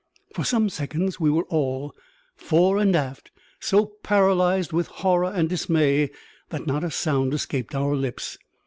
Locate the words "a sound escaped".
6.83-7.75